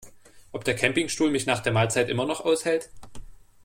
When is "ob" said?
0.51-0.63